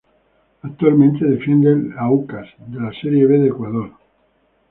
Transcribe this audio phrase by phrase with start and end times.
[0.63, 3.91] Actualmente defiende al Aucas, de la Serie B de Ecuador.